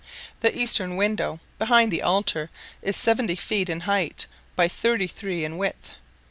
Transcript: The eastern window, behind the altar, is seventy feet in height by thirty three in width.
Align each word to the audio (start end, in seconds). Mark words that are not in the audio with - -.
The 0.39 0.57
eastern 0.57 0.95
window, 0.95 1.39
behind 1.59 1.91
the 1.91 2.01
altar, 2.01 2.49
is 2.81 2.97
seventy 2.97 3.35
feet 3.35 3.69
in 3.69 3.81
height 3.81 4.25
by 4.55 4.67
thirty 4.67 5.05
three 5.05 5.45
in 5.45 5.59
width. 5.59 5.91